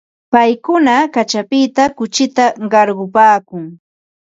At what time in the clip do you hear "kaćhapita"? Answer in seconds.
1.13-1.83